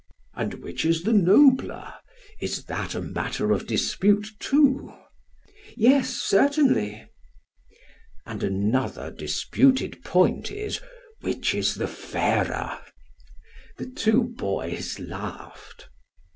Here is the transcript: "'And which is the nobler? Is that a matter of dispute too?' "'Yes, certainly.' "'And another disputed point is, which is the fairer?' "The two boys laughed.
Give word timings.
"'And 0.33 0.55
which 0.63 0.83
is 0.83 1.03
the 1.03 1.13
nobler? 1.13 1.93
Is 2.39 2.63
that 2.65 2.95
a 2.95 3.01
matter 3.03 3.51
of 3.51 3.67
dispute 3.67 4.29
too?' 4.39 4.91
"'Yes, 5.77 6.09
certainly.' 6.09 7.05
"'And 8.25 8.41
another 8.41 9.11
disputed 9.11 10.03
point 10.03 10.49
is, 10.51 10.81
which 11.19 11.53
is 11.53 11.75
the 11.75 11.87
fairer?' 11.87 12.79
"The 13.77 13.91
two 13.91 14.23
boys 14.23 14.97
laughed. 14.97 15.87